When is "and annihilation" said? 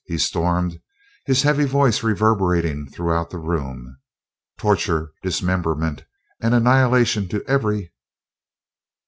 6.41-7.27